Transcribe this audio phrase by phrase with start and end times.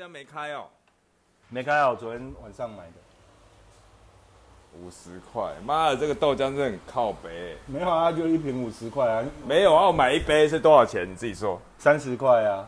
[0.00, 0.64] 浆没开哦，
[1.50, 2.92] 没开哦，昨天晚上买的。
[4.80, 7.56] 五十块，妈的，这个豆浆真的很靠北。
[7.66, 11.10] 没有啊，就一瓶五十块啊，没有啊，我买一杯是多少钱？
[11.10, 11.60] 你自己说。
[11.76, 12.66] 三十块啊，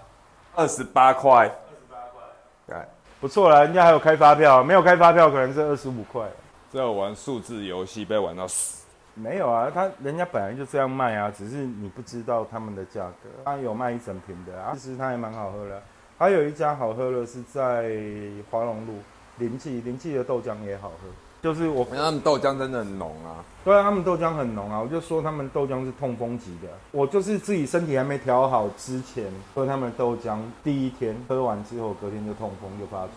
[0.54, 1.46] 二十八块。
[1.46, 1.50] 二十
[1.88, 2.22] 八块。
[2.66, 2.76] 对，
[3.20, 6.28] 不错啦，人家还有开发票，没有开发票可能是二十五块。
[6.70, 8.84] 这玩数字游戏被玩到死。
[9.14, 13.30] 没有啊，他人家本来就这样卖啊，只是你不知道他们的价格。
[13.44, 15.80] 他有卖一整瓶的啊，其实他也蛮好喝的。
[16.18, 17.92] 还有一家好喝的是在
[18.50, 18.94] 华龙路
[19.38, 21.08] 林记，林记的豆浆也好喝。
[21.42, 23.44] 就是我，他们豆浆真的很浓啊。
[23.64, 24.80] 对啊，他们豆浆很浓啊。
[24.80, 26.68] 我就说他们豆浆是痛风级的。
[26.92, 33.14] 我就是自己身体还没调好之前喝他们豆浆，第一天喝完之后，隔天就痛风就发作。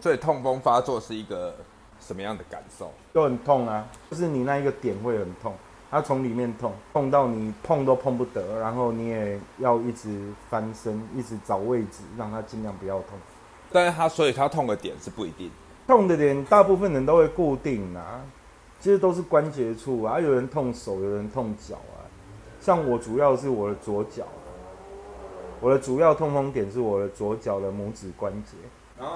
[0.00, 1.56] 所以痛风发作是一个
[1.98, 2.92] 什么样的感受？
[3.12, 5.52] 就很痛啊，就是你那一个点会很痛，
[5.94, 13.16] 它从里面痛，痛到你碰都碰不得，然后你也要一直翻身，一直找位置，让它尽量不要痛。
[13.70, 15.48] 但是它，所以它痛的点是不一定。
[15.86, 18.20] 痛的点，大部分人都会固定啊，
[18.80, 22.02] 其实都是关节处啊，有人痛手，有人痛脚啊。
[22.60, 24.24] 像我主要是我的左脚，
[25.60, 28.56] 我的主要痛风点是我的左脚的拇指关节。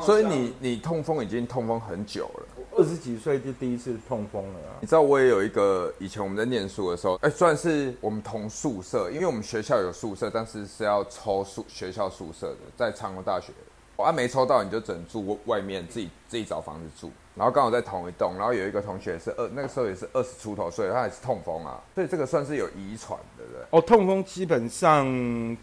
[0.00, 4.60] 所以你你痛风已经痛风很久了，二十几岁就第一次痛风了。
[4.80, 13.52] 你知道我也有一个，以前我们在念书的时候，哎，算是我们同宿舍，因为我们学校有宿舍，但是是要抽宿学校宿舍的，在长隆大学。
[13.96, 17.10] 我啊，没抽到你就只能住外面，自己自己找房子住。
[17.34, 23.62] 然后刚好在同一栋，然后有一个同学是二，那个时候也是二十出头岁，他也是痛风啊，所以这个算是有遗传的，对不对？
[23.70, 25.04] 哦，痛风基本上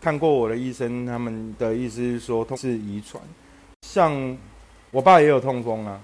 [0.02, 3.24] 看过我的医生，他们的意思是说痛是遗传。
[3.88, 4.38] 像
[4.92, 6.02] 我爸也有痛风啊，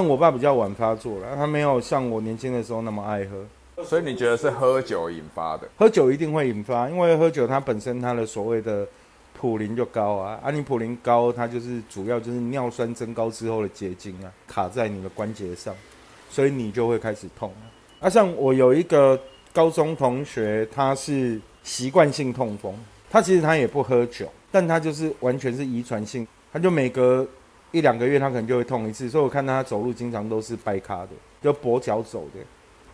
[0.00, 3.84] 但我爸比较晚发作了，他没有像我年轻的时候那么爱喝。
[3.84, 5.68] 所以你觉得是喝酒引发的？
[5.76, 8.86] 喝酒一定会引发，因为喝酒它本身它的所谓的。
[9.32, 15.74] 普林就高啊，啊你普林高，它就是主要就是尿酸增高之后的结晶啊，卡在你的关节上，
[16.28, 17.50] 所以你就会开始痛。
[18.00, 19.18] 啊，像我有一个
[19.50, 22.74] 高中同学，他是习惯性痛风，
[23.10, 27.26] 他其实他也不喝酒，但他就是完全是遗传性，他就每隔
[27.72, 31.10] 一两个月他可能就会痛一次，所以我看他走路经常都是掰卡的，
[31.40, 32.40] 就跛脚走的。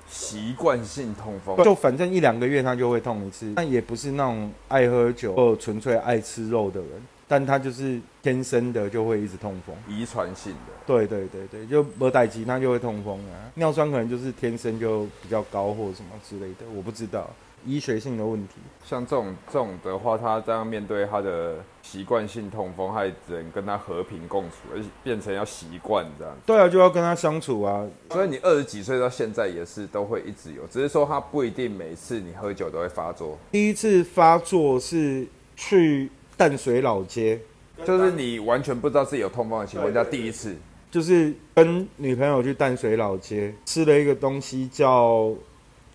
[0.08, 6.90] 习惯性痛风，就反正一两个月他就会痛一次，但也不是那种爱喝酒或纯粹爱吃肉的人，
[7.26, 10.72] 但他就是天生的就会一直痛风，遗传性的。
[10.86, 17.28] 对对对对，就没代吉他就会痛风啊，尿酸可能就是天生就比较高或者什么之类的，我不知道。
[17.64, 26.36] 医学性的问题，像这种这种的话，他这样面对他的习惯性痛风，他只能跟他和平共处，而且变成要习惯这样。
[26.46, 27.84] 对啊，就要跟他相处啊。
[28.10, 33.36] 所以你二十几岁到现在也是都会一直有，只是说他不一定每次你喝酒都会发作。
[33.50, 37.40] 第一次发作是去淡水老街，
[37.84, 40.54] 就是你完全不知道自己有痛风的情况下，第一次
[40.88, 45.32] 就是跟女朋友去淡水老街吃了一个东西叫。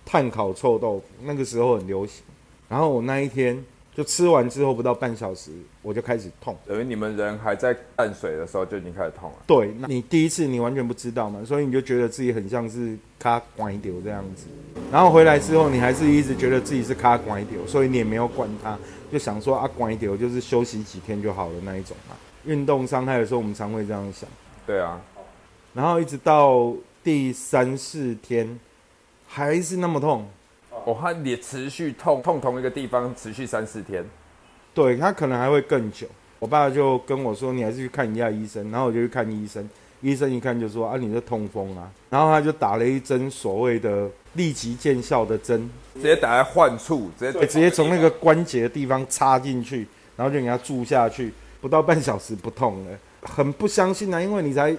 [0.05, 2.23] 炭烤臭豆腐那个时候很流行，
[2.67, 3.63] 然后我那一天
[3.93, 5.51] 就吃完之后不到半小时
[5.81, 6.57] 我就开始痛。
[6.65, 9.35] 等于你们人还在淡水的时候就已经开始痛了。
[9.45, 14.47] 对，那你第一次你完全不知道嘛，所以你就觉得自己很像是卡拐丢这样子。
[14.91, 18.77] 然后回来之后你还是一直觉得自己是卡拐丢，所以你也没有管它，
[19.11, 22.15] 就想说啊拐丢就是休息几天就好了那一种嘛。
[22.45, 24.27] 运动伤害的时候我们常会这样想。
[24.65, 24.99] 对啊，
[25.73, 26.73] 然后一直到
[27.03, 28.59] 第三四天。
[29.33, 30.27] 还是那么痛，
[30.83, 34.03] 哦，它也持续痛，痛同一个地方持续三四天，
[34.73, 36.05] 对，他可能还会更久。
[36.37, 39.69] 我爸就跟我说，你还是去看一下医生，然后我就去看医生，
[40.01, 54.75] 医生一看就说啊，你是痛风啊，然后他就打了一针所谓的立即见效的针，直接打在患处，直接直接从那个关节的地方插进去，然后就给他注下去，不到半小时不痛了，很不相信啊，因为你才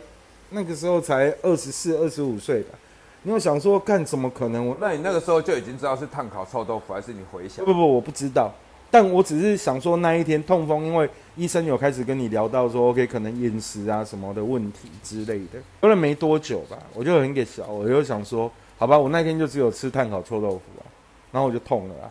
[0.51, 2.79] 那个时候才二十四、二十五岁吧。
[3.25, 4.67] 你有想说，干怎么可能？
[4.67, 7.65] 我那你那个时候就已经知道是碳烤臭豆腐，还是你回想？
[7.65, 8.53] 不不，我不知道。
[8.91, 15.59] 但我只是想说，那一天痛风，因为医生有开始跟你聊到说，OK，可能饮食啊什么的问题之类的。
[15.81, 20.85] 喝了没多久吧，我就很给小，我就想说，好吧，我那天就只有吃碳烤臭豆腐啊，
[21.31, 22.11] 然后我就痛了啊，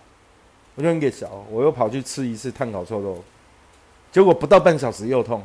[0.75, 3.24] 我就很给小，我又跑去吃一次碳烤臭豆腐，
[4.12, 5.44] 结果不到半小时又痛。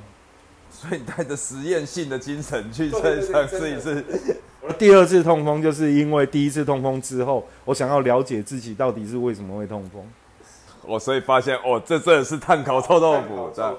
[0.70, 4.04] 所以你带着实验性的精神去再尝试一次。
[4.74, 10.02] 第二次痛风就是因为第一次痛风之后，我想要了解自己到底是为什么会痛风。
[10.82, 13.74] 我所以发现哦，这真的是碳烤臭豆腐，这样。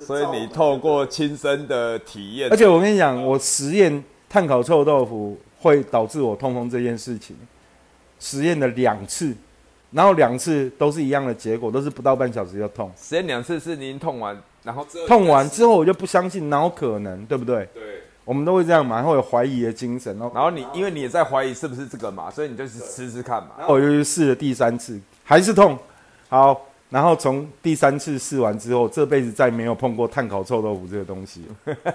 [0.00, 7.34] 所以你透过亲身的体验，而且我跟你讲，我实验碳烤臭豆腐会导致我痛风这件事情，
[8.20, 9.34] 实验了两次，
[9.92, 12.92] 然后两次都是一样的结果，都是不到半小时就痛。
[12.94, 17.66] 实验两次是您痛完，然后痛完之后我就不相信，哪有可能，对不对？
[17.72, 17.95] 对。
[18.26, 20.28] 我们都会这样嘛，会有怀疑的精神哦。
[20.34, 23.50] 然后你因为你也在怀疑是不是这个嘛，所以你就去吃吃看嘛。
[23.68, 25.78] 我又去试了第三次，还是痛。
[26.28, 31.46] 好，然后从第三次试完之后，这辈子再没有碰过碳烤臭豆腐这个东西。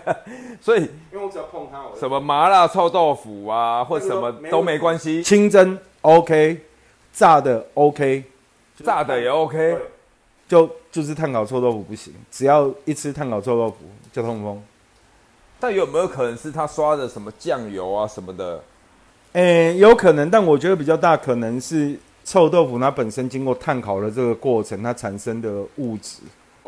[0.62, 5.22] 所以因为我只要碰它，什么麻辣臭豆腐啊，或什么都没关系。
[5.22, 6.62] 清蒸 OK，
[7.12, 8.24] 炸的 OK，
[8.82, 9.78] 炸的也 OK，
[10.48, 13.78] 就就是碳烤臭豆腐不行，只要一吃碳烤臭豆腐
[14.14, 14.64] 就痛风。
[15.62, 18.60] 但有没有可能是他刷的什么酱油啊什么的？
[19.34, 26.18] 诶，有可能，但我觉得比较大可能是臭豆腐它本身经过碳烤的这个过程，它产生的物质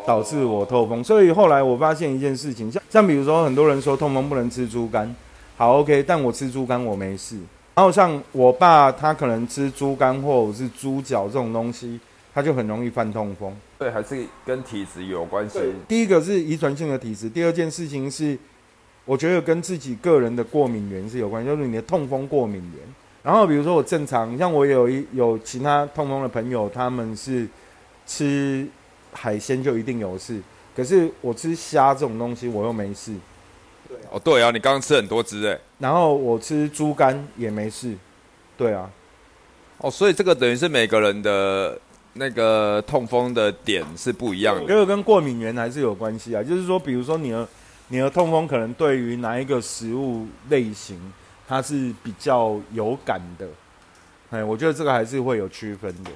[0.05, 1.03] 导致我痛风。
[1.03, 5.13] 所以后来我发现一件事情，像像比如说很多人说痛风不能吃猪肝，
[5.57, 7.35] 好 OK，但我吃猪肝我没事。
[7.73, 11.99] 然后像我爸他可能吃猪肝或者是猪脚这种东西，
[12.31, 13.51] 他就很容易犯痛风。
[13.79, 15.59] 对，还是跟体质有关系。
[15.87, 18.37] 第一个是遗传性的体质，第二件事情是。
[19.05, 22.81] 我觉得跟自己个人的过敏源是有关，就是你的痛风过敏源。
[23.21, 27.45] 然后比如说我正常，像我有一有其他痛风的朋友，他们是
[28.07, 28.65] 吃
[29.11, 30.41] 海鲜就一定有事，
[30.73, 33.13] 可是我吃虾这种东西我又没事。
[33.89, 35.59] 对哦，对啊，你刚刚吃很多只哎。
[35.79, 37.93] 然后我吃猪肝也没事，
[38.57, 38.89] 对啊。
[39.79, 41.77] 哦，所以这个等于是每个人的
[42.13, 46.41] 那个痛风的点是不一样的，这个跟过敏源还是有关系啊。
[46.41, 47.45] 就是说，比如说你的。
[47.93, 50.99] 你的痛风可能对于哪一个食物类型，
[51.47, 53.47] 它是比较有感的，
[54.31, 56.09] 哎，我觉得这个还是会有区分的，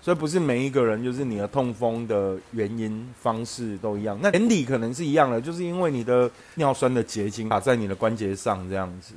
[0.00, 9.12] 所以不是每一个人就是你的痛风的原因方式都一样，那原理可能是一样的，就是因为你的尿酸的结晶卡在你的关节上这样子。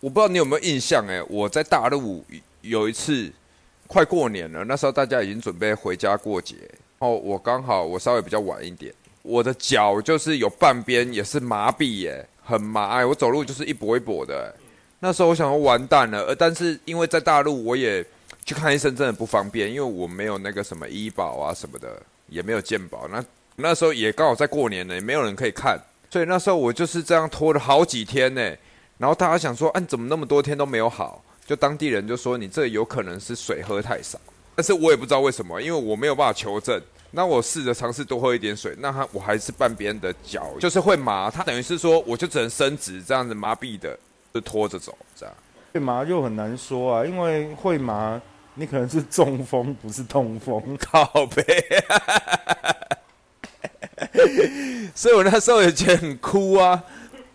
[0.00, 2.22] 我不知道你有没有印象，哎，我在大陆
[2.60, 3.32] 有一次
[3.86, 6.56] 快过年了，那时候大家已经准备回家过节，
[6.98, 8.92] 哦，我刚好我稍微比较晚一点。
[9.24, 14.54] 我的脚就是有半边也是麻痹耶，很麻哎，我走路就是一跛一跛的。
[15.00, 18.04] 那时候我想说完蛋了，呃，但是因为在大陆我也
[18.44, 23.08] 去看医生真的不方便，因为我没有那个什么医保啊什么的，也没有健保。
[23.08, 23.24] 那
[23.56, 25.80] 那时候也刚好在过年呢，也没有人可以看，
[26.10, 28.54] 所以那时候我就是这样拖了好几天呢。
[28.98, 31.24] 然后大家想说，啊，怎么那么多天都没有好？
[31.46, 34.18] 就当地人就说你这有可能是水喝太少，
[34.54, 36.78] 但是我也不知道为什么，因为我没有办法求证。
[37.14, 43.96] 那我试着尝试多喝一点水，那他我还是半边的脚就是会麻，他等于是说我就只能伸直这样子麻痹的，
[44.32, 45.34] 就拖着走这样。
[45.72, 48.20] 会麻就很难说啊，因为会麻，
[48.54, 51.44] 你可能是中风不是痛风， 靠背。
[54.94, 56.82] 所以我那时候也觉得很哭啊，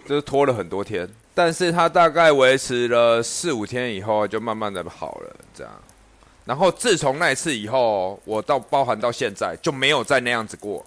[0.05, 5.73] 就是拖了很多天，但是他大概维持了四五天以后，就慢慢的好了这样。
[6.49, 10.83] 然后自从那一次以后，我到包含到现在就没有再那样子过，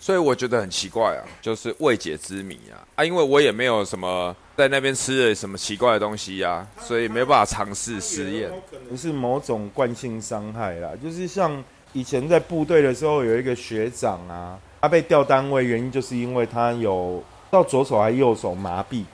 [0.00, 3.04] 所以我觉得很奇怪啊，就是未解之谜啊啊！
[3.04, 8.50] 因为我也没有什么在那边吃了什么奇怪的东西呀， 所以没办法尝试实验。
[8.88, 19.04] 不是某种惯性伤害啦，就是像以前在部队的时候，有一个学长啊，他被调单位，原因就是因为他有到左手还右手麻痹，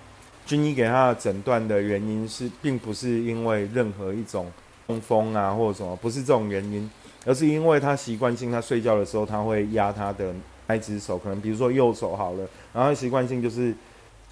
[0.47, 4.49] 军医给他的诊断的原因是，并不是因为任何一种。
[4.89, 6.91] 中风啊，或者什么，不是这种原因，
[7.27, 10.35] 而是因为他习惯性，他睡觉的时候他会压他的
[10.67, 13.75] 那一只手，可能比如说右手好了，然后习惯性就是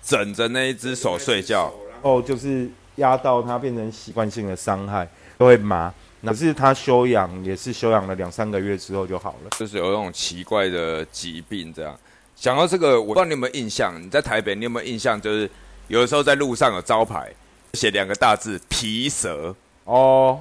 [0.03, 5.07] 枕着那一只手睡觉，然后就是压到他变成习惯性的伤害，
[5.39, 5.93] 就会麻。
[6.25, 11.95] 可是他休养也是休养了两三个月之后就好了，就是有那种奇怪的疾病这样。
[12.35, 13.95] 讲到这个，我不知道你有没有印象？
[14.03, 15.21] 你在台北，你有没有印象？
[15.21, 15.49] 就是
[15.89, 17.31] 有的时候在路上有招牌
[17.75, 19.55] 写两个大字“皮蛇”。
[19.87, 20.41] 哦，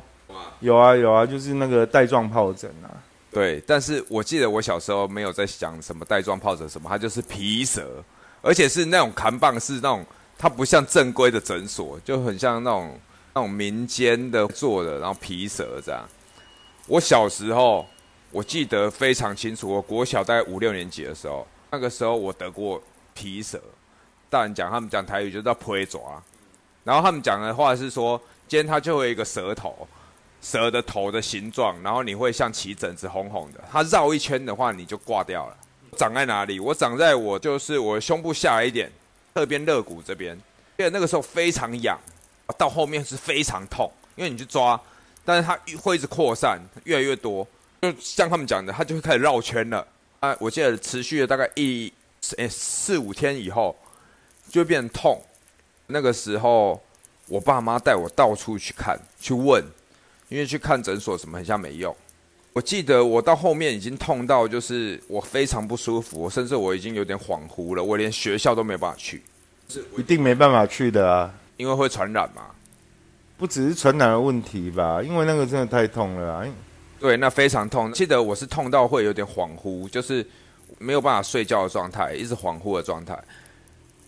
[0.59, 2.91] 有啊有啊，就是那个带状疱疹啊。
[3.31, 8.03] 对，但是我记得我小时候没有在想什么带状疱疹什么，它就是皮蛇，
[8.41, 10.05] 而且是那种扛棒是那种，
[10.37, 12.99] 它不像正规的诊所，就很像那种
[13.33, 16.03] 那种民间的做的，然后皮蛇这样。
[16.87, 17.85] 我小时候
[18.31, 22.81] 我记得非常清楚，我国小大概五六年级的时候，那个时候我得过
[23.13, 23.61] 皮蛇。
[24.29, 26.23] 大人讲他们讲台语就叫皮爪，
[26.83, 28.19] 然后他们讲的话是说。
[28.47, 29.87] 今天它就会一个蛇头，
[30.39, 33.63] 蛇的头的形状，然后你会像起疹子，红红的。
[33.71, 35.57] 它绕一圈的话，你就挂掉了。
[35.97, 36.59] 长在哪里？
[36.59, 38.91] 我长在我就是我胸部下来一点，
[39.33, 40.37] 侧边肋骨这边。
[40.77, 41.99] 因为那个时候非常痒，
[42.57, 44.79] 到后面是非常痛，因为你去抓，
[45.23, 47.47] 但是它会一直扩散，越来越多。
[47.81, 49.87] 就像他们讲的，它就会开始绕圈了。
[50.19, 51.91] 啊，我记得持续了大概一
[52.37, 53.75] 诶四五天以后，
[54.51, 55.19] 就会变痛。
[55.87, 56.79] 那个时候。
[57.27, 59.63] 我爸妈带我到处去看，去问，
[60.29, 61.95] 因因为去看诊所什么很像没用。
[62.51, 69.23] 我记得我到后面已经痛到就是我非常不舒服，甚至我已经有点恍惚了，我连学校都没有办法去，
[69.69, 71.33] 是一定没办法去的啊！
[71.55, 72.47] 因为会传染嘛。
[73.37, 76.45] 不只是传染的问题吧，因为那个真的太痛了啊！
[76.99, 77.93] 对，那非常痛。
[77.93, 80.25] 记得我是痛到会有点恍惚，就是
[80.79, 83.17] 没有办法睡觉的状态，一直恍惚的状态。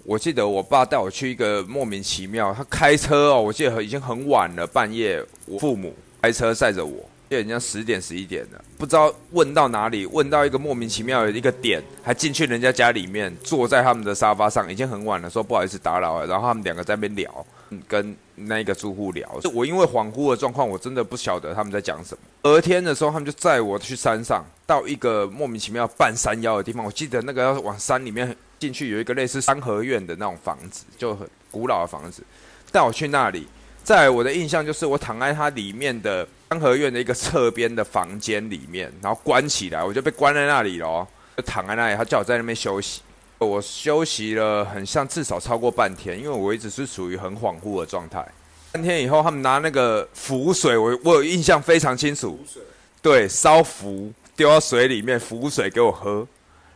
[0.08, 7.04] 我记得我爸带我去一个莫名其妙，他开车哦，我记得已经很晚了，半夜，我父母开车载着我。
[7.30, 17.46] 就人家十点十一点了，不知道问到哪里，问到一个莫名其妙的一个点，还进去人家家里面，坐在他们的沙发上，已经很晚了，说不好意思打扰了，然后他们两个在那边聊，
[17.86, 19.30] 跟那个住户聊。
[19.54, 22.20] 我因为恍惚的状况，我真的不晓得他们在讲什么。
[22.44, 26.86] 隔天的时候，他们就载我去山上，到一个莫名其妙半山腰的地方。
[26.86, 32.24] 我记得那个要往山里面进去，有一个类似三合院的那种房子，就很古老的房子，
[32.72, 33.48] 带我去那里。
[33.84, 36.28] 在我的印象就是我躺在它里面的。
[36.50, 41.96] 三合院的一个侧边的房间里面，然后关起来，我就被关在那里了，就躺在那里。
[41.98, 43.02] 他叫我在那边休息，
[43.38, 48.26] 我休息了很像至少超过半天，因为我一直是属于很恍惚的状态。
[48.72, 52.40] 半天以后，他们拿那个浮水，我我有印象非常清楚，
[53.02, 56.26] 对，烧浮丢到水里面，浮水给我喝，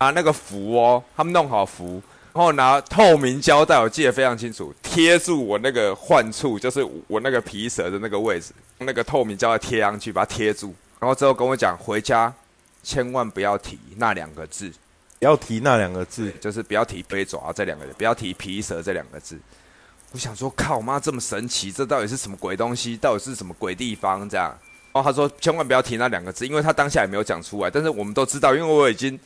[0.01, 2.01] 啊，那个符哦，他们弄好符。
[2.33, 10.73] 然后拿透明胶带，我记得非常清楚，贴住我那个患处，就是我那个皮蛇的那个位置，那个透明胶带贴上去，把它贴住。
[10.97, 12.33] 然后之后跟我讲，回家
[12.81, 14.71] 千万不要提那两个字，
[15.19, 19.37] 不要提那两个字，就是不要提飞爪这两个字，不要提皮蛇这两个字。
[20.11, 22.97] 我想说，靠妈这么神奇，这到底是什么鬼东西？
[22.97, 24.27] 到底是什么鬼地方？
[24.27, 24.57] 这样。
[24.93, 29.19] 然后他说，千万不要提那两个字，因为他当下也没有讲出来，但是我们都知道，因为我已经。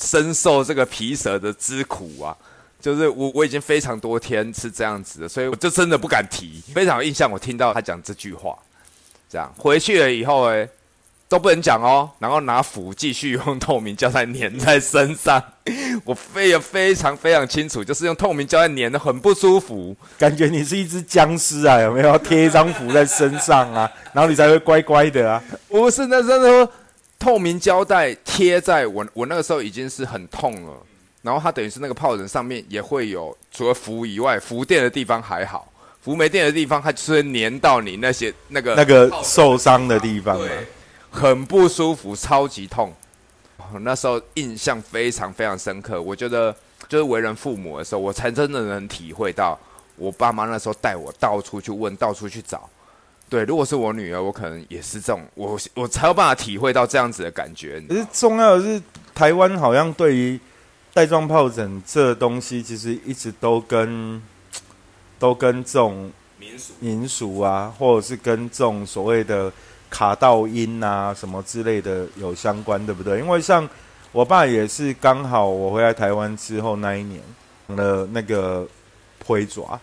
[0.00, 2.36] 深受这个皮蛇的之苦啊，
[2.80, 6.62] 就是我我已经非常多天是这样子的，所以我就真的不敢提。
[6.72, 8.56] 非常有印象，我听到他讲这句话，
[9.28, 10.68] 这样回去了以后，哎，
[11.28, 15.42] 都不能讲哦，然后拿符继续用透明胶带粘在身上。
[16.04, 22.16] 我非非常非常清楚，就是用透明胶带粘的很不舒服，感觉你是一只僵尸啊，有没有？
[22.18, 25.42] 贴一张符在身上啊， 然后你才会乖乖的啊。
[25.68, 26.70] 不是，那真的。
[27.18, 30.72] 透明胶带贴在我，我那个时候已经是很痛了，
[31.22, 35.70] 然后它等于是那个疱疹上面也会有，除了浮以外，浮垫的地方还好，
[36.00, 40.66] 浮没垫的地方它就是粘到你那些那个那个受伤的地方，对，
[41.10, 42.92] 很不舒服，超级痛。
[43.80, 46.54] 那时候印象非常非常深刻，我觉得
[46.88, 49.58] 就是为人父母的时候，我才真的能体会到，
[49.96, 52.70] 我爸妈那时候带我到处去问，到处去找。
[53.30, 57.78] 对，如果是我女儿，我可能也是这种，我我才有办法体会到这样子的感觉。
[57.86, 58.82] 可是重要的是，
[59.14, 60.40] 台湾好像对于
[60.94, 64.22] 带状疱疹这东西，其实一直都跟
[65.18, 69.52] 都跟这种民俗民俗啊，或者是跟这种所谓的
[69.90, 73.18] 卡道音啊什么之类的有相关，对不对？
[73.18, 73.68] 因为像
[74.10, 77.20] 我爸也是刚好我回来台湾之后那一年
[77.66, 78.66] 了那个
[79.26, 79.78] 灰爪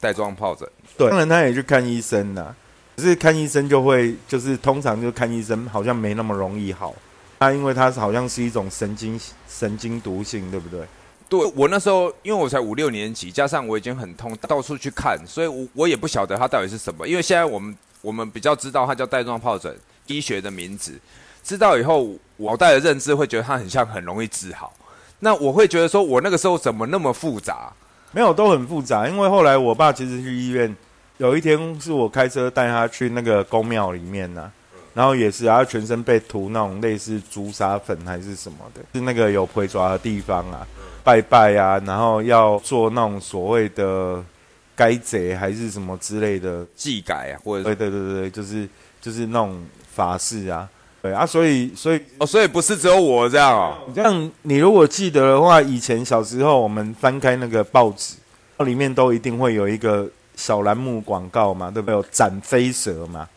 [0.00, 0.68] 带状疱疹，
[0.98, 2.52] 对，当然他也去看医生呐。
[3.00, 6.94] 可是看医生就会，就是通常就看医生好像没那么容易好，
[7.38, 10.86] 他因为他是好像是一种神经神经毒性，对不对？
[11.26, 17.08] 对我那时候，因为我才五六年级，加上我已经很痛，到处去看，所以我我也不晓得它到底是什么。
[17.08, 19.74] 因为现在我们我们比较知道它叫带状疱疹，
[20.06, 20.92] 医学的名字，
[21.42, 24.70] 知道以后，我带的认知会觉得它很像很容易治好。
[25.20, 27.72] 那我会觉得说，我那个时候怎么那么复杂？
[28.12, 29.08] 没有，都很复杂。
[29.08, 30.76] 因为后来我爸其实去医院。
[31.20, 34.50] 有一天是我开车带他去那个公庙里面呢，
[34.94, 40.66] 然后也是，他全身被涂那种类似朱砂粉还是什么的，是那个有鬼爪的地方啊，
[41.04, 44.24] 拜拜啊，然后要做那种所谓的
[44.74, 48.66] 该贼还是什么之类的祭改啊，或者对对对对，就是
[48.98, 49.62] 就是那种
[49.92, 50.66] 法事啊，
[51.02, 58.14] 对啊，所以所以哦，所以不是只有我这样哦，这样你如果记得的话，以前小时候我们翻开那个报纸，
[58.64, 60.08] 里面都一定会有一个。
[60.40, 61.94] 小栏目广告嘛，对不对？
[61.94, 63.28] 有斩飞蛇嘛？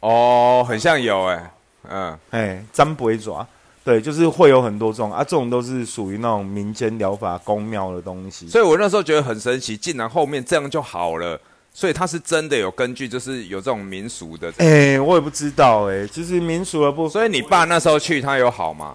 [0.00, 1.50] 哦，很像有哎，
[1.88, 3.46] 嗯，哎，占卜爪，
[3.82, 8.46] 对，就是会有很多种啊，这种都是属于那种民间疗法、宫庙的东西。
[8.48, 11.40] 所以我那时候觉得很神奇，竟然后面这样就好了。
[11.72, 14.52] 所以他是真的有根据，就是有这种民俗的。
[14.58, 17.08] 哎，我也不知道哎，其实民俗的不。
[17.08, 18.94] 所以你爸那时候去，他有好吗？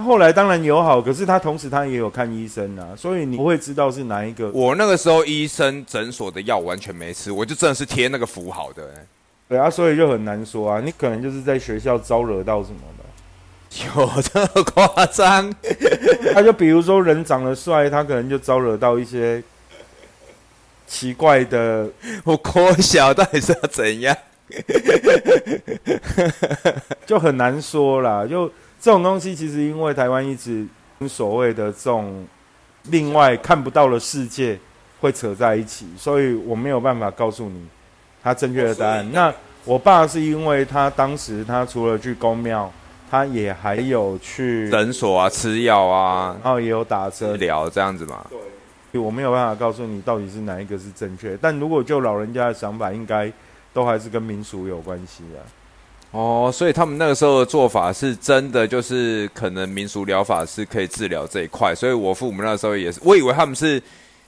[0.00, 4.50] 他后来当然有好，可是他同时他也有看医生啊，所以你不会知道是哪一个。
[4.52, 8.88] 我那个时候医生诊所的药完全没吃，我就真的是贴那个符好的。
[9.46, 13.04] 对啊，所以就很难说啊，你可能就是在学校招惹到什么的，
[13.84, 15.54] 有这么夸张？
[16.32, 19.42] 他就比如说人长得帅，他可能就招惹到一些
[20.86, 21.86] 奇怪的。
[22.24, 24.16] 我国小到底是要怎样？
[27.04, 28.26] 就很难说啦。
[28.26, 28.50] 就
[28.80, 30.66] 这种东西，其实因为台湾一直
[30.98, 32.26] 跟所谓的这种
[32.84, 34.58] 另外看不到的世界
[35.00, 37.66] 会扯在一起，所以我没有办法告诉你
[38.22, 39.12] 他正确的答案。
[39.12, 39.32] 那
[39.66, 42.72] 我爸是因为他当时他除了去公庙，
[43.10, 47.38] 他也还有去诊所啊，吃药啊，然后也有打治针。
[47.38, 48.24] 疗这样子嘛。
[48.92, 53.30] 对我没有办法告诉你到底是哪一个是正确，但如果就老人家的想法，应该
[53.72, 55.44] 都还是跟民俗有关系啊。
[56.12, 61.72] 哦，所以他们那个时候的做法是真的，就是可能民俗疗法是可以治疗这一块。
[61.72, 63.80] 所以我父母那时候也是，我以为他们是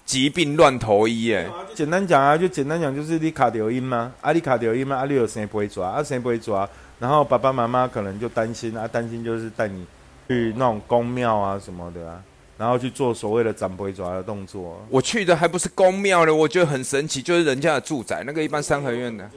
[0.04, 1.50] 疾病乱投医耶。
[1.74, 4.12] 简单讲啊，就简单讲，就是你卡掉音吗？
[4.20, 4.94] 啊，你卡掉音吗？
[4.96, 5.88] 啊，你有谁不会抓？
[5.88, 6.68] 啊，谁不会抓？
[7.00, 9.84] 然后爸爸妈妈可能就担心啊，担心就是带你
[10.28, 12.22] 去那种宫庙啊什么的啊。
[12.62, 14.80] 然后去做所谓的长辈爪的动作。
[14.88, 19.28] 我去的还不是公庙呢，我觉得很神奇，就是人家的住宅，那个一般三合院的，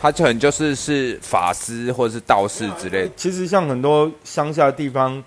[0.00, 3.10] 他可能就是是法师或者是道士之类的。
[3.16, 5.20] 其实像很多乡下地方，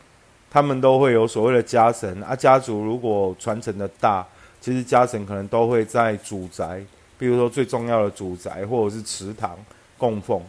[0.50, 4.25] 他们都会有所谓的家神啊，家族如果传承的大，
[4.62, 6.82] 其实家神可能都会在主宅，
[7.20, 9.58] 比如说最重要的主宅或者是祠堂
[9.98, 10.42] 供奉，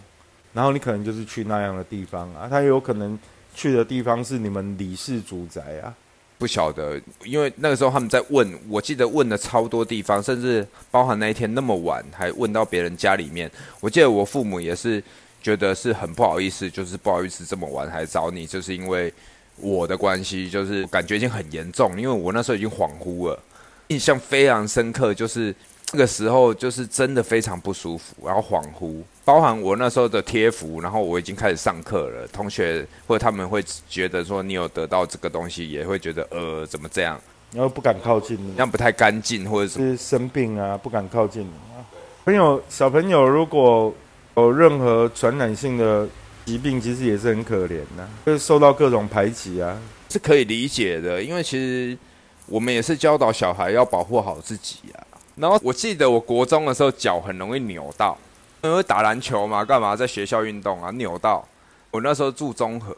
[0.52, 3.18] 然后你可能就是去那样的地方啊，他有可能
[3.56, 5.92] 去的地方是你们李氏主宅啊。
[6.38, 13.50] 不晓得，因为那个时候他们在问，我记得问了超多地方，甚至包含那一天那么晚还问到别人家里面。
[13.80, 15.02] 我记得我父母也是
[15.42, 19.12] 觉得是很不好意思，就是不好意思这么晚还找你，就是因为
[19.56, 23.42] 我的关系，就是感觉已经很严重，因为我那时候已经恍惚了，
[23.88, 25.54] 印象非常深刻，就是。
[25.92, 41.82] 那个时候就是真的非常不舒服，然后恍惚，包含我那时候的贴符，然后我已经开始上课了，同学或者他们会觉得说你有得到这个东西，也会觉得呃怎么这样，然后不敢靠近，这样不太干净，或者是生病啊不敢靠近啊。
[42.24, 43.92] 朋友小朋友如果
[44.36, 46.08] 有任何传染性的
[46.44, 49.76] 疾病，其实也是很可怜的，会受到各种排挤啊，
[50.08, 51.98] 是可以理解的，因为其实
[52.46, 55.02] 我们也是教导小孩要保护好自己啊。
[55.34, 58.16] 然后我记得我国中的时候脚很容易扭到，
[58.62, 61.46] 因为打篮球嘛，干嘛在学校运动啊扭到。
[61.90, 62.96] 我那时候住中和，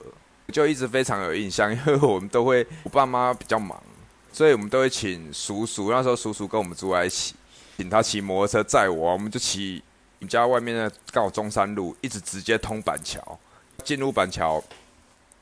[0.52, 3.82] 就一直非常有印象，因为我们都会，我爸妈比较忙，
[4.32, 5.90] 所以我们都会请叔叔。
[5.90, 7.34] 那时候叔叔跟我们住在一起，
[7.76, 9.82] 请他骑摩托车载我，我们就骑
[10.20, 13.38] 我们家外面的刚好中山路，一直直接通板桥，
[13.84, 14.62] 进入板桥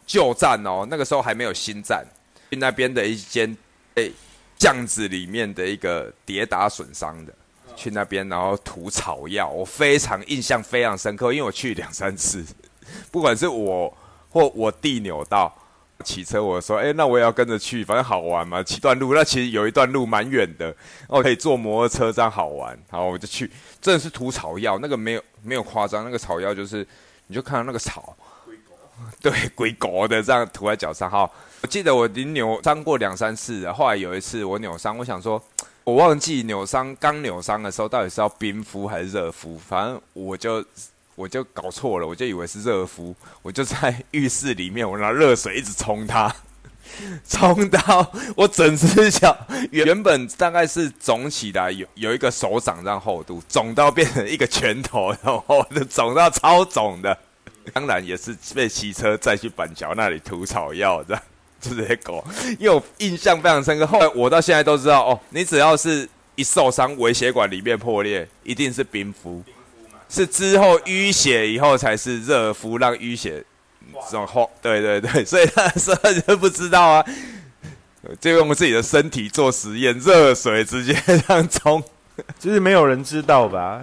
[0.06, 0.86] 旧站哦。
[0.90, 2.04] 那个时候还没有新站，
[2.50, 3.56] 那边的一间
[3.94, 4.12] 诶。
[4.58, 7.32] 巷子里面的一个跌打损伤的，
[7.76, 12.44] 去那边然后涂草药，我非常印象非常深刻，因为我去两三次，
[13.12, 13.96] 不管是我
[14.30, 15.54] 或我弟扭到
[16.02, 20.74] 骑车，我说哎，那我也要跟着去，反正好玩嘛，骑段路，那其实有一段路蛮远的，
[21.08, 23.48] 哦，可以坐摩托车这样好玩，然后我就去，
[23.80, 26.86] 真的是涂草药，那个没有没有夸张，那个草药就是
[27.26, 28.16] 你就看到那个草。
[29.20, 31.30] 对，鬼狗的这样涂在脚上哈。
[31.60, 33.74] 我记得我已经扭伤过两三次了。
[33.74, 35.42] 后来有一次我扭伤，我想说，
[35.86, 40.64] 我忘记扭伤刚扭伤的时候到底是要冰敷还是热敷，反正我就
[41.14, 43.14] 我就搞错了，我就以为是热敷。
[43.40, 46.34] 我就在浴室里面，我拿热水一直冲它，
[47.28, 49.38] 冲到我整只脚
[49.70, 57.16] 原本大概是肿起来有有一个手掌这样厚度，肿到变成一个拳头，然后肿到超肿的。
[57.72, 61.22] 当然也是被骑车再去板桥那里涂草药的
[61.74, 62.22] 这些狗，
[62.58, 63.86] 因为我印象非常深刻。
[63.86, 69.42] 后来我到现在都知道哦，你只要是一受伤，微血管里面破裂，一定是冰敷，
[70.08, 73.42] 是之后淤血以后才是热敷，让淤血
[74.10, 77.04] 这种后，对对对，所以那时候就不知道啊，
[78.20, 81.82] 就用自己的身体做实验，热水直接这样冲，
[82.38, 83.82] 其实没有人知道吧。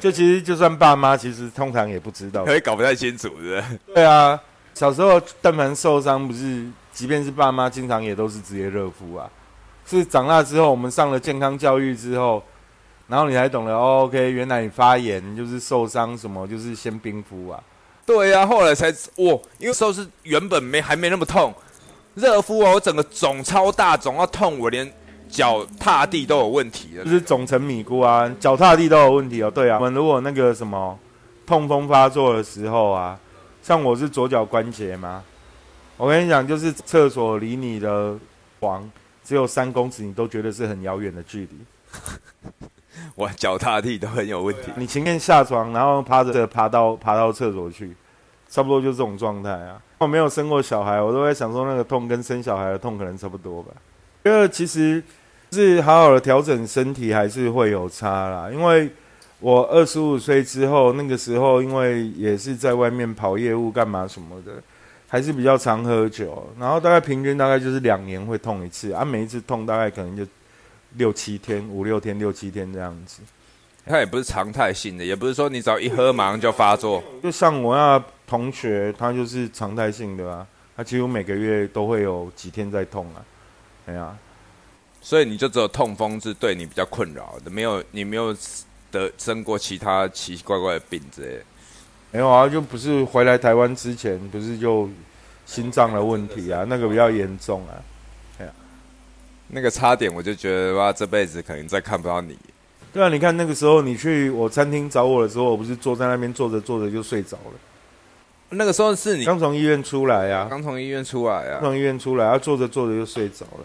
[0.00, 3.60] 就其实就算爸妈，其实通常也不知道， 可以搞不太清楚，是
[3.92, 4.38] 对啊，
[4.72, 6.64] 小时候但凡受伤，不是
[6.98, 9.30] 即便是爸妈，经常也都是直接热敷啊。
[9.86, 12.42] 是长大之后，我们上了健康教育之后，
[13.06, 14.02] 然后你才懂得、哦。
[14.02, 17.62] OK，原来你发炎就是受伤什么，就是先冰敷啊。
[18.04, 21.54] 对啊，后来才哇，因为时候是原本没还没那么痛，
[22.14, 24.92] 热敷啊，我整个肿超大，肿到痛，我连。
[25.30, 29.50] 脚踏地都有问题了，就是肿成米糊啊，脚踏地都有问题哦。
[29.50, 30.98] 对啊，我们如果那个什么
[31.44, 33.20] 痛风发作的时候啊，
[33.62, 35.22] 像我是左脚关节嘛，
[35.98, 38.16] 我跟你讲，就是厕所离你的
[38.58, 38.90] 床
[39.22, 41.58] 只有三公尺，你都觉得是很遥远的距离。
[43.14, 44.72] 我脚踏地都很有问题。
[44.76, 47.94] 你情愿下床，然后趴着爬到爬到厕所去，
[48.48, 49.78] 差不多就这种状态啊。
[49.98, 53.72] 我没有生过小孩，我都在想说那个痛跟生小孩的痛可能差不多吧。
[54.24, 55.02] 因为其实。
[55.50, 58.50] 是好好的调整身体，还是会有差啦。
[58.52, 58.86] 因为
[59.40, 64.62] 我二十五岁之后，那个时候因为也是在外面跑业务干嘛什么的，
[65.08, 66.46] 还是比较常喝酒。
[66.60, 70.24] 然后大概平均大概就是两年会痛一次，啊，每一次痛大概可能就
[70.94, 73.22] 六七天、五六天、六七天这样子。
[73.86, 77.02] 它也不是常态性的，也不是说你只要一喝马上就发作。
[77.22, 83.24] 就像我那同学，他就是常态性的啊，他几乎每个月都会有几天在痛啊，
[83.86, 84.14] 哎呀，
[85.00, 88.36] 所以你就只有痛风是对你比较困扰的，没有你没有
[88.90, 91.42] 得生过其他奇奇怪怪的病之类。
[92.10, 94.88] 没有啊，就不是回来台湾之前，不是就
[95.44, 97.76] 心脏的问题啊，那个比较严重啊，
[98.38, 98.52] 哎呀，
[99.48, 102.36] 那个差点我就觉得哇，这辈子可能再看不到你。
[102.92, 107.52] 对啊，你看那个时候你去我餐厅找我的时候，我不是坐在那边坐着坐着就睡着了。
[108.50, 113.64] 那个时候是你刚从医院出来啊，刚从医院出来啊，从医院出来，啊，坐着坐着就睡着了。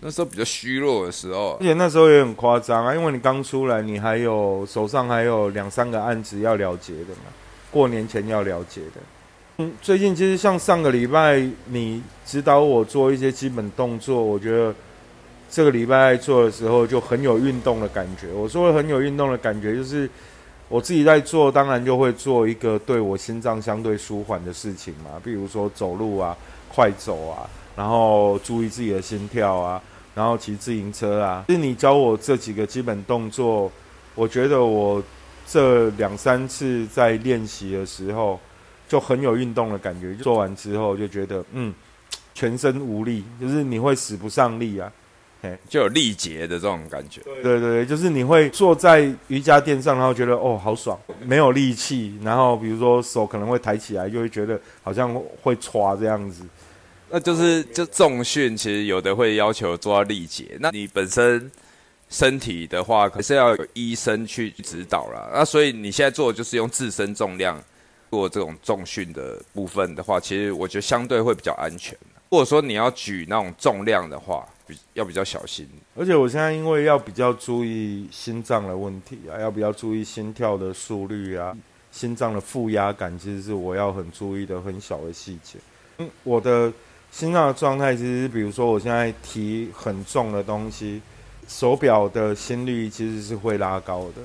[0.00, 7.32] 那时候比较虚弱的时候，而且那时候也很夸张啊，因为你刚出来，你还有手上还有两三个案子要了结的嘛，
[7.70, 9.00] 过年前要了结的。
[9.58, 14.74] 嗯，最近其实像上个礼拜你指导我做一些基本动作，我觉得。
[15.50, 18.30] 这个礼拜做的时候就很有运动的感觉。
[18.34, 20.06] 我说很有运动的感觉，就是
[20.68, 26.36] 我自己在做，当然就会做一个对我心脏相对舒缓的事情嘛，比如说走路啊、
[26.68, 29.82] 快走啊，然后注意自己的心跳啊，
[30.18, 31.44] 然后骑自行车啊。
[31.48, 33.70] 是你教我这几个基本动作，
[34.16, 35.00] 我觉得我
[35.46, 38.40] 这两三次在练习的时候
[38.88, 40.12] 就很有运动的感觉。
[40.16, 41.72] 做完之后就觉得嗯，
[42.34, 44.90] 全身无力，就是你会使不上力啊。
[45.68, 47.20] 就有力竭的这种感觉。
[47.22, 52.18] 对对对，就是你会坐在瑜伽垫上，然后觉得哦好爽，没有力气。
[52.24, 56.42] 然后比如说手可能会抬起来，就会觉得好像会歘这样子。
[57.10, 60.56] 那就是就重训，其实有的会要求做到力竭。
[60.60, 61.50] 那你本身
[62.08, 65.30] 身体的话，可是要有医生去指导啦。
[65.32, 67.62] 那所以你现在做的就是用自身重量
[68.10, 71.96] 做这种重训的部分的话，其实我觉得相对会比较安全。
[72.30, 75.66] 如果说你要举那种重量的话，比要比较小心，
[75.96, 81.56] 而且我现在因为要比较注意心脏的问题啊，要比较注意心跳的速率啊，
[81.90, 85.58] 心脏的负压感，其实是我要很注意的很小的细节。
[85.96, 86.70] 嗯，我的
[87.10, 91.00] 心脏的状态，其实比如说我现在提很重的东西，
[91.48, 94.22] 手表的心率其实是会拉高的，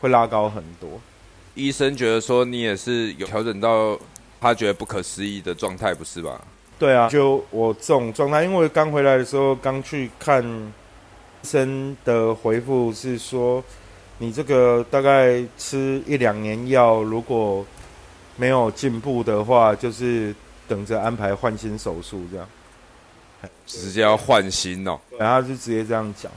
[0.00, 1.00] 会拉高很多。
[1.54, 3.98] 医生觉得说你也是有调整到
[4.40, 6.40] 他觉得不可思议的状态，不是吧？
[6.78, 13.62] 对啊，就我这种状态，因为刚回来的时候，刚去看医生的回复是说，
[14.18, 17.64] 你这个大概吃一两年药，如果
[18.36, 20.34] 没有进步的话，就是
[20.68, 22.48] 等着安排换心手术这样。
[23.66, 26.30] 直接要换心哦，然后就直接这样讲。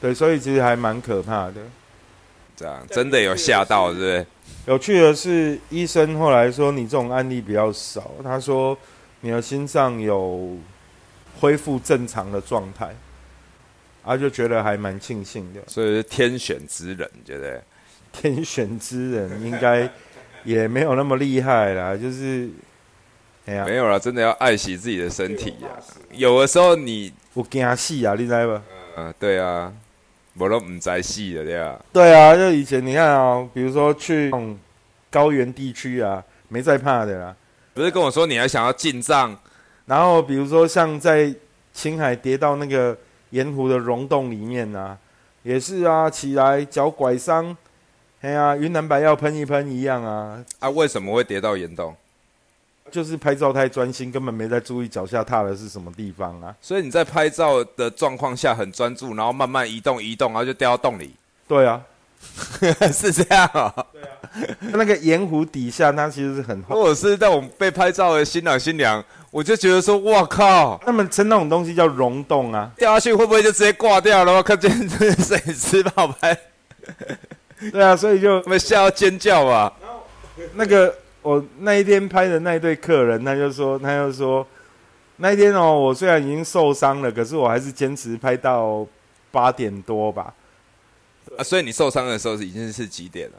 [0.00, 1.54] 对，所以其实还蛮可怕的。
[2.56, 4.26] 这样真的有吓到，对不对？
[4.66, 8.76] 有趣的是，医生后来说你这种案例比较少，他说。
[9.20, 10.56] 你的心脏有
[11.40, 12.94] 恢复正常的状态，
[14.04, 15.60] 啊，就觉得还蛮庆幸的。
[15.66, 17.60] 所以是天选之人，觉得
[18.14, 19.90] 天选之人应该
[20.44, 22.48] 也没有那么厉害啦，就是，
[23.64, 25.68] 没有啦，真的要爱惜自己的身体呀。
[26.12, 28.62] 有的时候你我惊死啊，你知道
[28.96, 29.72] 嗯，对啊，
[30.36, 31.80] 我都唔在戏的对啊。
[31.92, 34.30] 对啊，就以前你看啊，比如说去
[35.10, 37.36] 高原地区啊，没在怕的啦。
[37.74, 39.36] 不是跟我说你还想要进藏，
[39.86, 41.32] 然后比如说像在
[41.72, 42.96] 青海跌到那个
[43.30, 44.98] 盐湖的溶洞里面啊，
[45.42, 47.56] 也是啊，起来脚拐伤，
[48.20, 50.44] 哎呀，云南白药喷一喷一样啊。
[50.58, 51.94] 啊，为什么会跌到岩洞？
[52.90, 56.54] 就是拍照太专心，根本没在注意脚下踏的是什么地方啊。
[56.60, 61.14] 所以你在拍照的状况下很专注，然后慢慢移动移动，然后就掉到洞里。
[61.46, 61.80] 对啊。
[62.92, 64.08] 是这样啊，对啊，
[64.72, 66.74] 那个盐湖底下，它其实是很厚。
[66.74, 74.42] 如果是那种被拍照的新郎新娘，我就觉得说，哇靠，他们称那种东西叫溶洞啊，掉下去会不会就直接挂掉了？
[74.42, 76.36] 看见这摄影师跑拍，
[77.70, 79.72] 对啊，所以就会吓到尖叫吧。
[80.54, 80.92] 那个
[81.28, 84.46] 我那一天拍的那一对客人，他就说，他就说，
[85.16, 88.86] 那一天哦，我虽然已经受伤了，可是我还是坚持拍到
[89.30, 90.32] 八点多吧。
[91.36, 93.34] 啊，所以你受伤的时候是已经是几点了？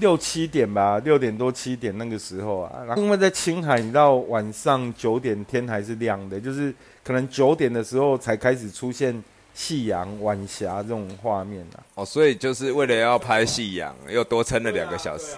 [0.00, 2.84] 六七点吧，六点多七点那个时候啊。
[2.86, 9.24] 然后因为在青海，你到晚上九点天还是亮的，就是可能九点的时候才开始出现
[9.54, 11.80] 夕阳、晚霞这种画面啊。
[11.94, 15.36] 哦，所以就是为了要拍夕阳，又多撑了两个小时。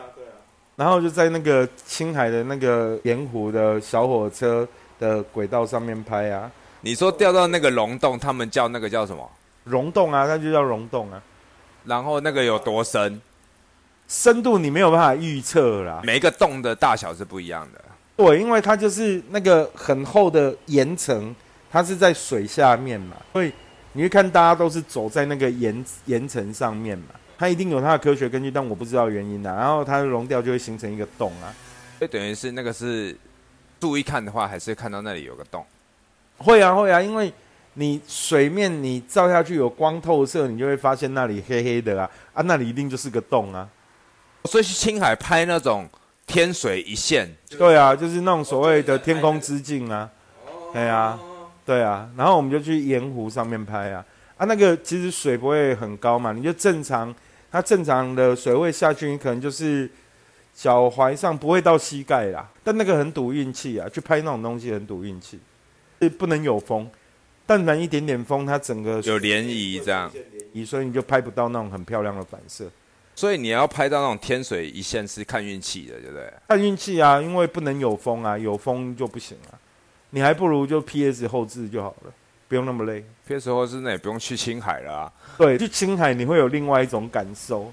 [0.76, 4.66] 然后就在那个青海的那个盐湖的小火车
[4.98, 6.50] 的轨道上面拍啊。
[6.80, 9.30] 你说掉到那个溶洞，他们叫那个叫什么？
[9.64, 11.22] 溶洞啊，那就叫溶洞啊。
[11.84, 13.20] 然后那个有多深？
[14.06, 16.00] 深度你没有办法预测啦。
[16.04, 17.80] 每一个洞的大小是不一样的。
[18.16, 21.34] 对，因为它就是那个很厚的岩层，
[21.70, 23.52] 它是在水下面嘛，所以
[23.92, 27.06] 你会看大家都是走在那个岩岩层上面嘛，
[27.38, 29.55] 它一定有它的科学根据，但我不知道原因啊。
[29.55, 31.55] 然后它融掉就会形成一个洞啊，
[32.01, 33.16] 就等于是那个是
[33.81, 35.64] 注意看的话，还是看到那里有个洞？
[36.38, 37.33] 会啊会啊，因为
[37.75, 43.68] 你水面你照下去有光透射，你就会发现那里黑黑的啊啊，那里一定就是个洞啊。
[44.44, 45.88] 所以去青海拍那种
[46.27, 50.09] 天水一线，对啊，就是那种所谓的天空之镜啊，
[50.73, 51.18] 对啊，
[51.64, 54.05] 对啊，然后我们就去盐湖上面拍啊，
[54.37, 57.14] 啊，那个其实水不会很高嘛，你就正常，
[57.55, 59.88] 它正常的水位下去，你可能就是
[60.53, 65.38] 脚踝上不会到膝盖啦，但那个很赌运气啊，去拍那种东西很赌运气，
[66.01, 66.90] 是不能有风，
[67.47, 70.11] 但凡一点点风，它整个有涟漪这样，
[70.67, 72.69] 所以你就拍不到那种很漂亮的反射。
[73.14, 76.33] 所以你要拍到那种天水一线是看运气的，对不对？
[76.49, 79.55] 看运气啊，因为不能有风啊，有风就不行啊。
[80.11, 82.12] 你还不如就 PS 后置就好了，
[82.48, 83.04] 不用那么累。
[83.26, 85.12] PS 后置那也不用去青海了啊。
[85.38, 87.72] 对，去青海你会有另外一种感受，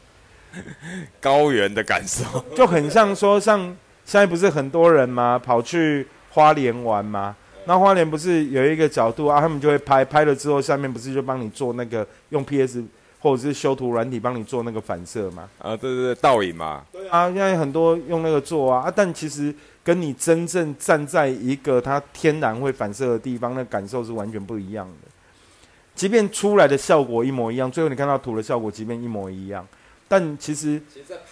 [1.19, 2.23] 高原的感受，
[2.55, 3.59] 就很像说，像
[4.05, 5.39] 现在不是很多人吗？
[5.43, 7.35] 跑去花莲玩吗？
[7.65, 9.39] 那花莲不是有一个角度啊？
[9.39, 12.83] 他们就会拍拍了之后，下面不是就帮你做那个用 PS。
[13.23, 15.47] 或者是修图软体帮你做那个反射嘛？
[15.59, 16.83] 啊，对对对，倒影嘛。
[16.91, 19.53] 对啊，现在很多用那个做啊啊，但其实
[19.83, 25.07] 跟你真正站在一个它天然会反射的地方，那感受是完全不一样的。
[25.95, 29.67] 即便出来的效果一模一样，最后你看到图的效果即便一模一样，
[30.07, 30.81] 但其实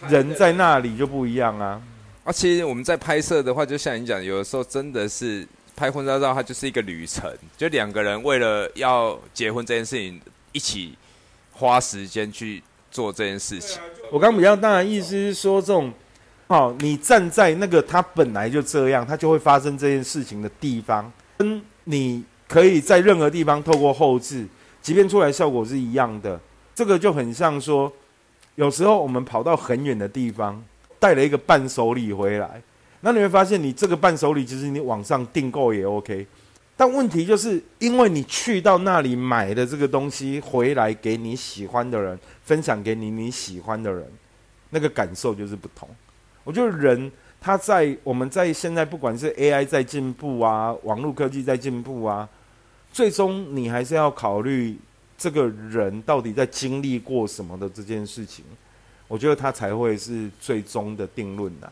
[0.08, 1.82] 人在那里就不一样啊。
[2.24, 10.96] 而且我们在拍摄的话，就像你讲，有的时候真的是拍婚纱照，它就是一个旅程，就两个人为了要结婚这件事情一起。
[11.52, 13.82] 花时间去做这件事情。
[14.10, 15.92] 我刚比较大的意思是说，这种，
[16.52, 24.48] 好，你站在那个他本来就这样，他就会发生这件事情的地方，跟你可以在任何地方透过后置，
[24.82, 26.40] 即便出来效果是一样的，
[26.74, 27.94] 这个就很像说，
[28.56, 30.60] 有时候我们跑到很远的地方，
[30.98, 32.60] 带了一个伴手礼回来，
[33.02, 36.26] 那你会发现，你这个伴手礼其实你网上订购也 OK。
[36.76, 44.04] 但问题就是，因为你去到那里买的这个东西回来给你喜欢的人分享给你你喜欢的人，
[44.72, 45.88] 那个感受就是不同。
[46.44, 52.28] 我觉得人他在我们在现在不管是 AI 在进步啊，网络科技在进步啊，
[52.92, 54.78] 最终你还是要考虑
[55.18, 58.44] 这个人到底在经历过什么的这件事情。
[59.08, 61.72] 我觉得他才会是最终的定论的。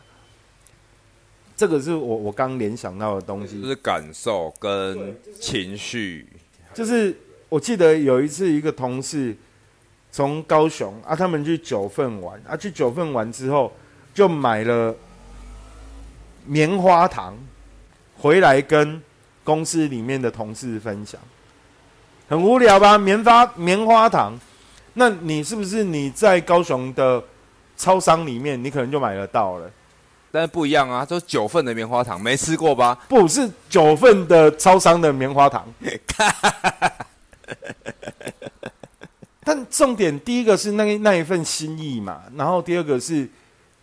[1.56, 6.26] 这个是我我刚联想到的东西，就是感受跟情绪。
[6.74, 7.16] 就是
[7.48, 9.36] 我记得有一次，一个同事
[10.10, 13.72] 从高雄啊，他们去九份玩啊，去九份玩之后
[14.18, 14.92] 就买了
[16.44, 17.38] 棉花糖
[18.16, 19.00] 回来，跟
[19.44, 21.20] 公司里面的同事分享。
[22.28, 22.98] 很无聊吧？
[22.98, 24.36] 棉花棉花糖，
[24.94, 27.22] 那你是不是你在高雄的
[27.76, 29.70] 超商里面，你可能就买得到了？
[30.32, 32.98] 但是不一样啊，都是九份的棉花糖，没吃过吧？
[33.08, 35.64] 不是九份的超商的棉花糖。
[39.44, 43.28] 但重点第一个是那那一份心意嘛，然后第二个是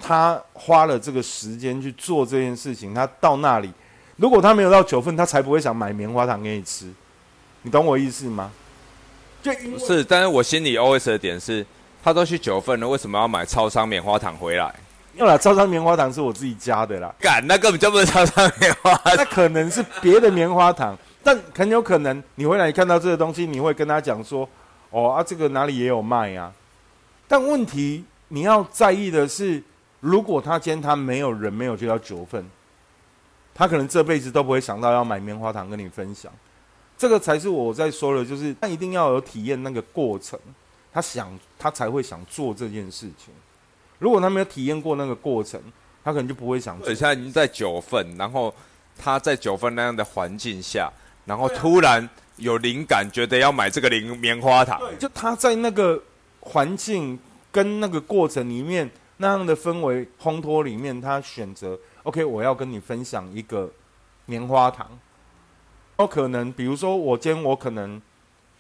[0.08, 2.94] 他花了这个时间去做这件事情。
[2.94, 3.72] 他到那里，
[4.18, 6.86] 如果他没有到九份，他才不会想买棉花糖给你吃。
[7.64, 8.52] 你懂我意思吗？
[9.42, 11.66] 就是，但是我心里 OS 的点是，
[12.04, 14.72] 他都去九份了，为什么要买超商棉花糖回来？
[15.16, 24.48] 用了超商棉花糖是我自己加的啦，干那根本就不是超商棉花，那可能是别的棉花糖，但很有可能你回来看到这个东西，你会跟他讲说，
[24.92, 26.52] 哦啊，这个哪里也有卖呀。
[27.28, 29.64] 但问题你要在意的是，
[30.06, 32.46] 如果他今天他没有人没有接到九份，
[33.56, 36.32] 他可能这辈子都不会想到要买棉花糖跟你分享。
[36.96, 40.40] 这个才是我在说的，就是他一定要有体验那个过程，
[40.94, 43.34] 他想他才会想做这件事情。
[43.98, 45.60] 如果他没有体验过那个过程，
[46.04, 46.78] 他可能就不会想。
[46.86, 48.54] 现在已经在九份，然后
[48.96, 50.88] 他在九份那样的环境下，
[51.26, 54.80] 然后突然有灵感，觉得要买这个零棉花糖。
[55.00, 56.00] 就他在那个
[56.42, 57.18] 环境
[57.52, 63.72] 跟那个过程里面那样的氛围烘托里面，他选择 OK，我要跟你分享一个
[64.26, 65.00] 棉花糖。
[65.98, 68.02] 我可能，比如说我今天我可能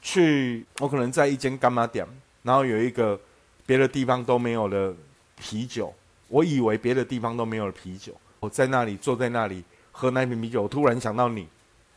[0.01, 2.07] 去，我可能在一间干妈店，
[2.43, 3.19] 然后有一个
[3.65, 4.93] 别的地方都没有的。
[5.37, 5.93] 啤酒，
[6.29, 8.15] 我以为别的地方都没有了啤酒。
[8.39, 11.45] 我在那里坐在那里喝那瓶啤酒，我突然想到你，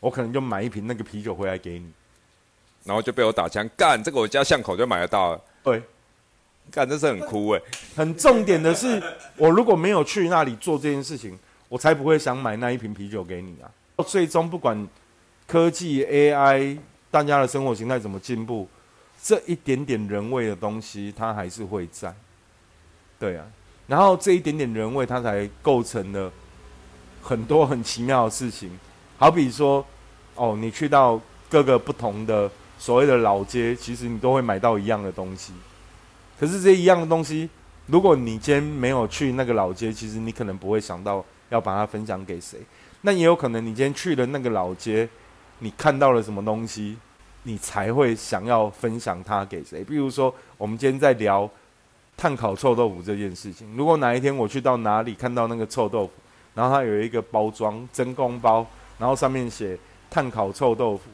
[0.01, 1.89] 我可能就买一瓶那个啤酒回来给你，
[2.83, 4.03] 然后就被我打枪干。
[4.03, 5.41] 这个我家巷口就买得到了。
[5.63, 5.81] 对，
[6.71, 7.61] 干这是很酷哎。
[7.97, 9.03] 很重点的是，
[9.37, 13.71] 我如果没有去那里做这件事情，我才不会想买那一瓶啤酒给你啊。
[14.05, 14.87] 最终不管
[15.47, 16.79] 科技 AI，
[17.11, 18.69] 大家的生活形态怎么进步，
[19.23, 22.15] 这一点点人味的东西，它还是会在。
[23.19, 23.45] 对啊，
[23.87, 26.31] 然后这一点点人味，它才构成了
[27.21, 28.71] 很多很奇妙的事情。
[29.17, 29.85] 好比说，
[30.37, 35.53] 哦，你去到各个不同的所谓的老街，其实你都会买到一样的东西。
[36.39, 37.49] 可是这一样的东西，
[37.87, 42.59] 如果你今天没有去那个老街，其实你可能不会想到要把它分享给谁。
[43.01, 45.09] 那也有可能你今天去了那个老街，
[45.59, 46.97] 你看到了什么东西，
[47.43, 49.83] 你才会想要分享它给谁。
[49.83, 51.51] 比如说，我们今天在聊
[52.17, 53.67] 碳烤臭豆腐这件事情。
[53.77, 56.13] 如果哪一天我去到哪里看到那个臭豆腐，
[56.55, 58.67] 然后它有一个包装真空包。
[58.99, 59.79] 然后上面写
[60.11, 61.05] 碳烤臭豆腐，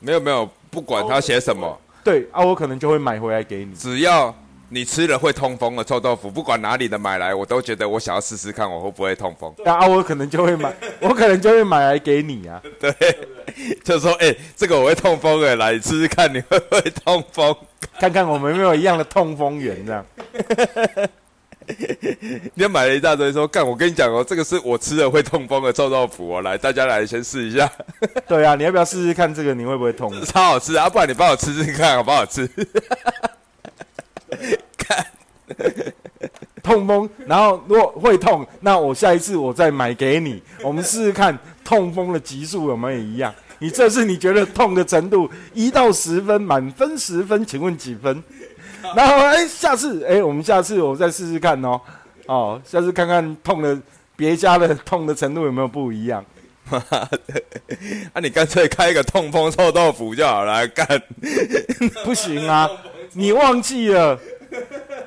[0.00, 3.74] 没有没有，不管它写什么，对啊，我可能就会买回来给你。
[3.74, 4.34] 只要
[4.74, 9.54] 你吃了会痛风的臭豆腐，不管哪里的买来，我都觉得我想要试试看我会不会痛风。
[9.66, 12.58] 啊，我可能就会买， 我可能就会买来给你啊。
[12.80, 12.90] 对，
[13.84, 17.54] 就说哎，这个我会痛风哎，来试试看你会不会痛风，
[18.00, 20.06] 看看我们有没有一样的痛风源这样。
[22.54, 27.70] 你买了一大堆，说干，我跟你讲哦，这个是我吃了会痛风的臭豆腐哦，来，大家来先试一下。
[28.26, 29.52] 对啊，你要不要试试看这个？
[29.52, 30.10] 你会不会痛？
[30.24, 30.88] 超好吃啊！
[30.88, 32.48] 不然你帮我吃吃看好不好吃？
[34.78, 35.06] 看，
[36.72, 43.34] 痛风，然后如果会痛，那我下一次我再买给你，我们试试看痛风的级数有没有一样。
[43.58, 48.22] 你这次你觉得痛的程度一到十分，满分十分，请问几分？
[48.96, 51.80] 然后哎，下次哎，我们下次我再试试看哦，
[52.26, 53.78] 哦，下次看看痛的
[54.16, 56.24] 别家的痛的程度有没有不一样。
[58.14, 60.86] 那 你干脆开一个痛风臭豆腐就好了，干
[62.04, 62.68] 不行啊？
[63.12, 64.18] 你忘记了？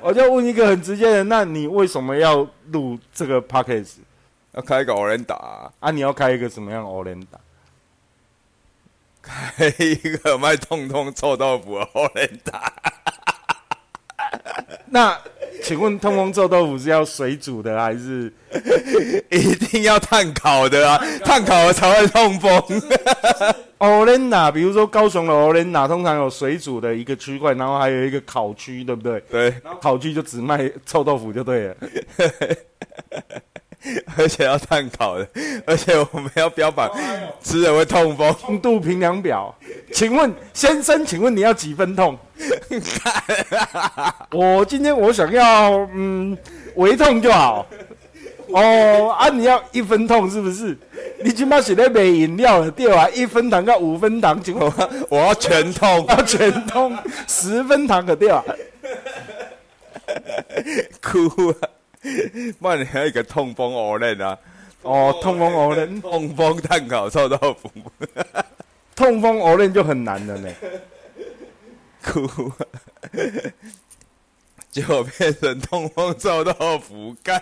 [0.05, 4.03] 我就问一个很直接的，那你为什么要录这个 p a c k a g e
[4.51, 5.89] 要开一个 o r e n d a 啊？
[5.89, 7.39] 你要开一个什么样 o r e n d a
[9.23, 12.71] 开一个卖痛痛臭豆腐的 o r e n d a
[14.89, 15.17] 那
[15.63, 18.31] 请问通风臭豆腐是要水煮的还是
[19.31, 21.01] 一定要炭烤的啊？
[21.23, 22.51] 炭烤了才会痛风。
[23.77, 29.19] o l e n a 比如说高雄的 o l e n a 通常有水煮的一个区块，然后还有一个烤区，对不对？
[29.29, 29.53] 对。
[29.81, 31.75] 烤区就只卖臭豆腐就对了。
[34.17, 35.27] 而且要碳烤的，
[35.67, 36.89] 而且我们要标榜
[37.43, 38.33] 吃了会痛风。
[38.33, 39.55] 痛度评量表，
[39.95, 42.17] 请问先生，请问你要几分痛？
[44.33, 46.37] 我今天我想要嗯
[46.75, 47.65] 微痛就好。
[48.49, 50.77] 哦啊，你要一分痛是不是？
[51.23, 54.69] 你起码写在买饮料了对啊，一分糖到五分糖，请问
[55.07, 56.93] 我要全痛， 要全痛，
[57.25, 58.43] 十分糖可对啊？
[61.01, 61.69] 哭啊！
[62.59, 64.37] 万你还有一个痛风欧人啊！
[64.81, 67.71] 哦，痛风欧人，痛风碳烤臭豆腐，
[68.95, 70.49] 痛风熬人就很难了呢。
[72.03, 72.51] 哭，
[74.71, 77.41] 结果变成痛风臭豆腐干。